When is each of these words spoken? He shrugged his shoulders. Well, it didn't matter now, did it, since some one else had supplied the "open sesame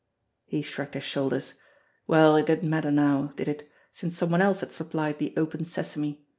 He 0.47 0.63
shrugged 0.63 0.95
his 0.95 1.03
shoulders. 1.03 1.59
Well, 2.07 2.35
it 2.35 2.47
didn't 2.47 2.71
matter 2.71 2.89
now, 2.89 3.33
did 3.35 3.47
it, 3.47 3.69
since 3.93 4.17
some 4.17 4.31
one 4.31 4.41
else 4.41 4.61
had 4.61 4.71
supplied 4.71 5.19
the 5.19 5.31
"open 5.37 5.63
sesame 5.63 6.25